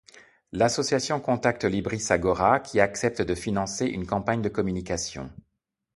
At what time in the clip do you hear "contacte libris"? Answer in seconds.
1.21-2.09